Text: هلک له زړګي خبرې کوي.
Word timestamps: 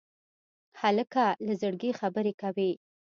هلک 0.81 1.13
له 1.45 1.53
زړګي 1.61 1.91
خبرې 1.99 2.33
کوي. 2.41 2.71